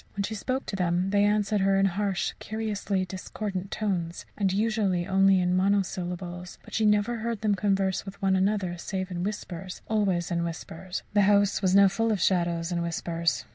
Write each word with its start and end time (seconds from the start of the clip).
When 0.15 0.23
she 0.23 0.33
spoke 0.33 0.65
to 0.65 0.75
them 0.75 1.11
they 1.11 1.23
answered 1.25 1.61
her 1.61 1.77
in 1.77 1.85
harsh, 1.85 2.33
curiously 2.39 3.05
discordant 3.05 3.69
tones, 3.69 4.25
and 4.35 4.51
usually 4.51 5.05
only 5.05 5.39
in 5.39 5.55
monosyllables; 5.55 6.57
but 6.63 6.73
she 6.73 6.87
never 6.87 7.17
heard 7.17 7.41
them 7.41 7.53
converse 7.53 8.03
with 8.03 8.19
one 8.19 8.35
another 8.35 8.79
save 8.79 9.11
in 9.11 9.21
whispers 9.23 9.83
always 9.87 10.31
in 10.31 10.43
whispers. 10.43 11.03
The 11.13 11.21
house 11.29 11.61
was 11.61 11.75
now 11.75 11.87
full 11.87 12.11
of 12.11 12.19
shadows 12.19 12.71
and 12.71 12.81
whispers. 12.81 13.45